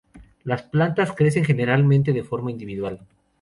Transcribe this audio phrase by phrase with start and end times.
[0.45, 3.01] Las plantas crecen generalmente de forma individual.